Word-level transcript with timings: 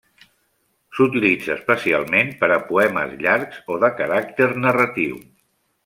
S'utilitza 0.99 1.53
especialment 1.57 2.33
per 2.41 2.51
a 2.55 2.59
poemes 2.73 3.15
llargs 3.23 3.63
o 3.77 3.81
de 3.85 3.95
caràcter 4.03 4.53
narratiu. 4.67 5.25